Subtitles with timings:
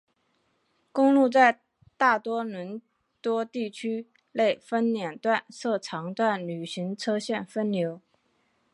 [0.91, 1.61] 公路在
[1.95, 2.81] 大多伦
[3.21, 8.01] 多地区内分两段设长短途行车线分流。